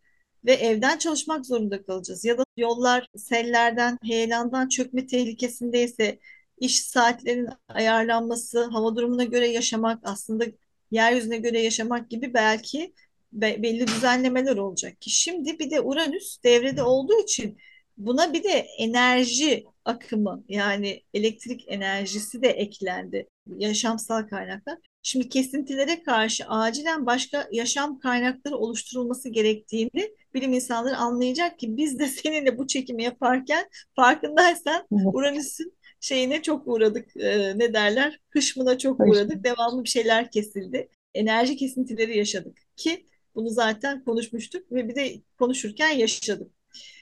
Ve 0.47 0.53
evden 0.53 0.97
çalışmak 0.97 1.45
zorunda 1.45 1.83
kalacağız. 1.83 2.25
Ya 2.25 2.37
da 2.37 2.43
yollar 2.57 3.07
sellerden, 3.17 3.97
heyelandan 4.03 4.69
çökme 4.69 5.07
tehlikesindeyse 5.07 6.19
iş 6.59 6.81
saatlerinin 6.81 7.49
ayarlanması, 7.67 8.63
hava 8.63 8.95
durumuna 8.95 9.23
göre 9.23 9.47
yaşamak, 9.47 9.99
aslında 10.03 10.45
yeryüzüne 10.91 11.37
göre 11.37 11.61
yaşamak 11.61 12.09
gibi 12.09 12.33
belki 12.33 12.93
be- 13.33 13.63
belli 13.63 13.87
düzenlemeler 13.87 14.57
olacak 14.57 15.01
ki 15.01 15.09
şimdi 15.09 15.59
bir 15.59 15.71
de 15.71 15.81
Uranüs 15.81 16.43
devrede 16.43 16.83
olduğu 16.83 17.21
için 17.23 17.57
buna 17.97 18.33
bir 18.33 18.43
de 18.43 18.67
enerji 18.79 19.65
akımı 19.85 20.43
yani 20.49 21.03
elektrik 21.13 21.65
enerjisi 21.67 22.41
de 22.41 22.47
eklendi 22.49 23.27
yaşamsal 23.57 24.27
kaynaklar. 24.27 24.77
Şimdi 25.07 25.29
kesintilere 25.29 26.03
karşı 26.03 26.45
acilen 26.47 27.05
başka 27.05 27.47
yaşam 27.51 27.99
kaynakları 27.99 28.57
oluşturulması 28.57 29.29
gerektiğini 29.29 30.15
bilim 30.33 30.53
insanları 30.53 30.97
anlayacak 30.97 31.59
ki 31.59 31.77
biz 31.77 31.99
de 31.99 32.07
seninle 32.23 32.57
bu 32.57 32.67
çekimi 32.67 33.03
yaparken 33.03 33.69
farkındaysan 33.95 34.87
Uranüs'ün 34.89 35.73
şeyine 35.99 36.41
çok 36.41 36.67
uğradık. 36.67 37.17
E, 37.17 37.57
ne 37.59 37.73
derler? 37.73 38.19
Hışmına 38.29 38.77
çok 38.77 38.99
uğradık. 38.99 39.43
Devamlı 39.43 39.83
bir 39.83 39.89
şeyler 39.89 40.31
kesildi. 40.31 40.89
Enerji 41.13 41.55
kesintileri 41.55 42.17
yaşadık 42.17 42.57
ki 42.75 43.05
bunu 43.35 43.49
zaten 43.49 44.03
konuşmuştuk 44.03 44.71
ve 44.71 44.89
bir 44.89 44.95
de 44.95 45.21
konuşurken 45.39 45.89
yaşadık. 45.89 46.51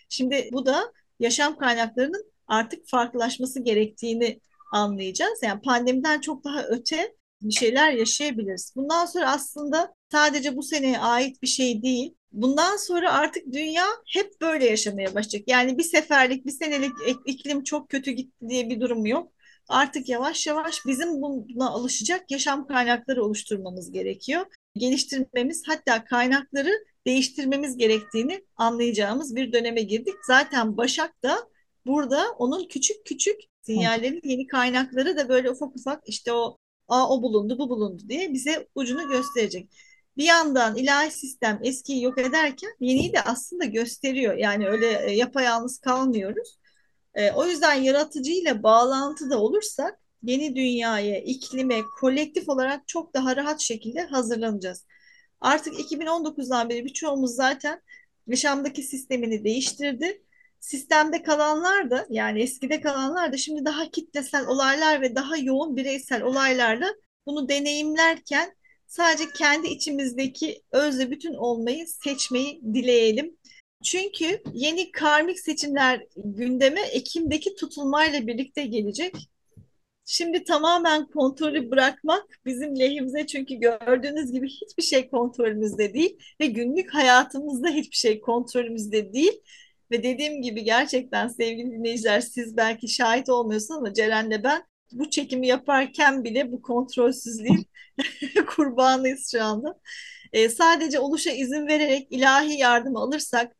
Şimdi 0.09 0.49
bu 0.53 0.65
da 0.65 0.93
yaşam 1.19 1.57
kaynaklarının 1.57 2.31
artık 2.47 2.87
farklılaşması 2.87 3.59
gerektiğini 3.59 4.39
anlayacağız. 4.73 5.39
Yani 5.43 5.61
pandemiden 5.61 6.21
çok 6.21 6.43
daha 6.43 6.63
öte 6.63 7.15
bir 7.41 7.53
şeyler 7.53 7.91
yaşayabiliriz. 7.91 8.73
Bundan 8.75 9.05
sonra 9.05 9.31
aslında 9.31 9.93
sadece 10.11 10.55
bu 10.57 10.63
seneye 10.63 10.99
ait 10.99 11.41
bir 11.41 11.47
şey 11.47 11.81
değil. 11.81 12.15
Bundan 12.31 12.77
sonra 12.77 13.13
artık 13.13 13.53
dünya 13.53 13.85
hep 14.07 14.41
böyle 14.41 14.65
yaşamaya 14.65 15.15
başlayacak. 15.15 15.43
Yani 15.47 15.77
bir 15.77 15.83
seferlik, 15.83 16.45
bir 16.45 16.51
senelik 16.51 16.91
iklim 17.25 17.63
çok 17.63 17.89
kötü 17.89 18.11
gitti 18.11 18.49
diye 18.49 18.69
bir 18.69 18.81
durum 18.81 19.05
yok. 19.05 19.31
Artık 19.67 20.09
yavaş 20.09 20.47
yavaş 20.47 20.85
bizim 20.85 21.21
buna 21.21 21.69
alışacak 21.69 22.31
yaşam 22.31 22.67
kaynakları 22.67 23.23
oluşturmamız 23.23 23.91
gerekiyor. 23.91 24.45
Geliştirmemiz 24.75 25.63
hatta 25.67 26.03
kaynakları 26.05 26.71
değiştirmemiz 27.07 27.77
gerektiğini 27.77 28.45
anlayacağımız 28.55 29.35
bir 29.35 29.53
döneme 29.53 29.81
girdik. 29.81 30.13
Zaten 30.27 30.77
Başak 30.77 31.23
da 31.23 31.37
burada 31.85 32.25
onun 32.37 32.67
küçük 32.67 33.05
küçük 33.05 33.35
sinyallerin 33.61 34.21
yeni 34.23 34.47
kaynakları 34.47 35.17
da 35.17 35.29
böyle 35.29 35.51
ufak 35.51 35.75
ufak 35.75 36.03
işte 36.05 36.33
o 36.33 36.57
Aa, 36.87 37.09
o 37.09 37.21
bulundu 37.21 37.57
bu 37.59 37.69
bulundu 37.69 38.03
diye 38.09 38.33
bize 38.33 38.67
ucunu 38.75 39.09
gösterecek. 39.09 39.69
Bir 40.17 40.23
yandan 40.23 40.75
ilahi 40.77 41.11
sistem 41.11 41.59
eskiyi 41.63 42.03
yok 42.03 42.17
ederken 42.19 42.71
yeniyi 42.79 43.13
de 43.13 43.21
aslında 43.21 43.65
gösteriyor. 43.65 44.37
Yani 44.37 44.67
öyle 44.67 45.11
e, 45.11 45.11
yapayalnız 45.15 45.79
kalmıyoruz. 45.79 46.57
E, 47.15 47.31
o 47.31 47.45
yüzden 47.47 47.73
yaratıcıyla 47.73 48.63
bağlantıda 48.63 49.39
olursak 49.41 49.99
yeni 50.23 50.55
dünyaya, 50.55 51.19
iklime, 51.21 51.81
kolektif 51.99 52.49
olarak 52.49 52.87
çok 52.87 53.13
daha 53.13 53.35
rahat 53.35 53.61
şekilde 53.61 54.01
hazırlanacağız. 54.01 54.85
Artık 55.41 55.79
2019'dan 55.79 56.69
beri 56.69 56.85
birçoğumuz 56.85 57.35
zaten 57.35 57.81
yaşamdaki 58.27 58.83
sistemini 58.83 59.43
değiştirdi. 59.43 60.24
Sistemde 60.65 61.23
kalanlar 61.23 61.91
da 61.91 62.07
yani 62.09 62.41
eskide 62.41 62.81
kalanlar 62.81 63.33
da 63.33 63.37
şimdi 63.37 63.65
daha 63.65 63.91
kitlesel 63.91 64.47
olaylar 64.47 65.01
ve 65.01 65.15
daha 65.15 65.37
yoğun 65.37 65.75
bireysel 65.75 66.23
olaylarla 66.23 66.95
bunu 67.25 67.49
deneyimlerken 67.49 68.55
sadece 68.87 69.23
kendi 69.37 69.67
içimizdeki 69.67 70.63
özle 70.71 71.11
bütün 71.11 71.33
olmayı 71.33 71.87
seçmeyi 71.87 72.61
dileyelim. 72.73 73.37
Çünkü 73.83 74.43
yeni 74.53 74.91
karmik 74.91 75.39
seçimler 75.39 76.03
gündeme 76.15 76.81
Ekim'deki 76.81 77.55
tutulmayla 77.55 78.27
birlikte 78.27 78.65
gelecek. 78.65 79.15
Şimdi 80.05 80.43
tamamen 80.43 81.07
kontrolü 81.07 81.71
bırakmak 81.71 82.39
bizim 82.45 82.79
lehimize 82.79 83.27
çünkü 83.27 83.55
gördüğünüz 83.55 84.31
gibi 84.31 84.49
hiçbir 84.49 84.83
şey 84.83 85.09
kontrolümüzde 85.09 85.93
değil 85.93 86.17
ve 86.41 86.45
günlük 86.45 86.93
hayatımızda 86.93 87.69
hiçbir 87.69 87.95
şey 87.95 88.21
kontrolümüzde 88.21 89.13
değil. 89.13 89.41
Ve 89.91 90.03
dediğim 90.03 90.41
gibi 90.41 90.63
gerçekten 90.63 91.27
sevgili 91.27 91.71
dinleyiciler 91.71 92.21
siz 92.21 92.57
belki 92.57 92.87
şahit 92.87 93.29
olmuyorsunuz 93.29 93.77
ama 93.77 93.93
Ceren'le 93.93 94.43
ben 94.43 94.63
bu 94.91 95.09
çekimi 95.09 95.47
yaparken 95.47 96.23
bile 96.23 96.51
bu 96.51 96.61
kontrolsüzlüğün 96.61 97.65
kurbanıyız 98.47 99.31
şu 99.31 99.43
anda. 99.43 99.79
E, 100.33 100.49
sadece 100.49 100.99
oluşa 100.99 101.31
izin 101.31 101.67
vererek 101.67 102.07
ilahi 102.11 102.57
yardım 102.57 102.95
alırsak 102.95 103.55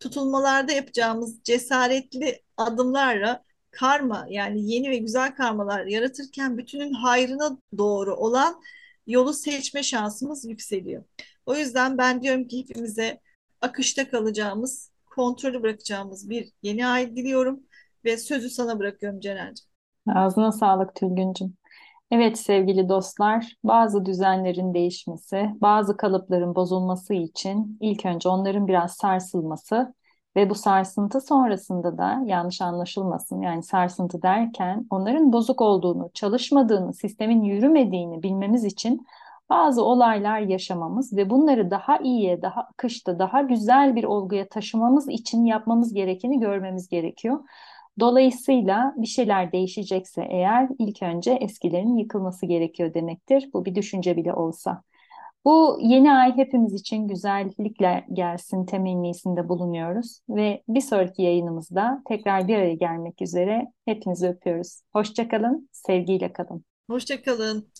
tutulmalarda 0.00 0.72
yapacağımız 0.72 1.42
cesaretli 1.44 2.42
adımlarla 2.56 3.44
karma 3.70 4.26
yani 4.30 4.72
yeni 4.72 4.90
ve 4.90 4.96
güzel 4.96 5.34
karmalar 5.34 5.86
yaratırken 5.86 6.58
bütünün 6.58 6.92
hayrına 6.92 7.58
doğru 7.78 8.16
olan 8.16 8.62
yolu 9.06 9.32
seçme 9.32 9.82
şansımız 9.82 10.44
yükseliyor. 10.44 11.04
O 11.46 11.56
yüzden 11.56 11.98
ben 11.98 12.22
diyorum 12.22 12.48
ki 12.48 12.58
hepimize 12.58 13.20
akışta 13.60 14.10
kalacağımız, 14.10 14.91
kontrolü 15.14 15.62
bırakacağımız 15.62 16.30
bir 16.30 16.52
yeni 16.62 16.86
ay 16.86 17.16
diliyorum 17.16 17.60
ve 18.04 18.16
sözü 18.16 18.50
sana 18.50 18.78
bırakıyorum 18.78 19.20
Ceren'ciğim. 19.20 19.72
Ağzına 20.14 20.52
sağlık 20.52 20.94
Tülgüncüm. 20.94 21.56
Evet 22.10 22.38
sevgili 22.38 22.88
dostlar, 22.88 23.56
bazı 23.64 24.06
düzenlerin 24.06 24.74
değişmesi, 24.74 25.50
bazı 25.60 25.96
kalıpların 25.96 26.54
bozulması 26.54 27.14
için 27.14 27.78
ilk 27.80 28.06
önce 28.06 28.28
onların 28.28 28.68
biraz 28.68 28.92
sarsılması 28.92 29.94
ve 30.36 30.50
bu 30.50 30.54
sarsıntı 30.54 31.20
sonrasında 31.20 31.98
da 31.98 32.22
yanlış 32.26 32.60
anlaşılmasın 32.60 33.40
yani 33.40 33.62
sarsıntı 33.62 34.22
derken 34.22 34.86
onların 34.90 35.32
bozuk 35.32 35.60
olduğunu, 35.60 36.10
çalışmadığını, 36.14 36.94
sistemin 36.94 37.42
yürümediğini 37.42 38.22
bilmemiz 38.22 38.64
için 38.64 39.06
bazı 39.52 39.84
olaylar 39.84 40.40
yaşamamız 40.40 41.16
ve 41.16 41.30
bunları 41.30 41.70
daha 41.70 41.98
iyiye, 41.98 42.42
daha 42.42 42.60
akışta, 42.60 43.18
daha 43.18 43.42
güzel 43.42 43.96
bir 43.96 44.04
olguya 44.04 44.48
taşımamız 44.48 45.08
için 45.08 45.44
yapmamız 45.44 45.94
gerekeni 45.94 46.40
görmemiz 46.40 46.88
gerekiyor. 46.88 47.40
Dolayısıyla 48.00 48.94
bir 48.96 49.06
şeyler 49.06 49.52
değişecekse 49.52 50.26
eğer 50.30 50.68
ilk 50.78 51.02
önce 51.02 51.32
eskilerin 51.32 51.96
yıkılması 51.96 52.46
gerekiyor 52.46 52.94
demektir. 52.94 53.50
Bu 53.54 53.64
bir 53.64 53.74
düşünce 53.74 54.16
bile 54.16 54.34
olsa. 54.34 54.82
Bu 55.44 55.78
yeni 55.80 56.12
ay 56.12 56.36
hepimiz 56.36 56.74
için 56.74 57.08
güzellikle 57.08 58.06
gelsin 58.12 58.64
temennisinde 58.64 59.48
bulunuyoruz 59.48 60.20
ve 60.28 60.62
bir 60.68 60.80
sonraki 60.80 61.22
yayınımızda 61.22 62.02
tekrar 62.08 62.48
bir 62.48 62.56
araya 62.56 62.74
gelmek 62.74 63.22
üzere 63.22 63.72
hepinizi 63.84 64.28
öpüyoruz. 64.28 64.80
Hoşçakalın, 64.92 65.68
sevgiyle 65.72 66.32
kalın. 66.32 66.64
Hoşçakalın. 66.90 67.72